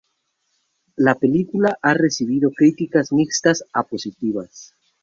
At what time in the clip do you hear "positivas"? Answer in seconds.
3.83-4.73